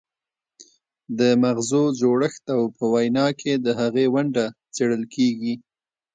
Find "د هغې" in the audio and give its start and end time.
3.65-4.05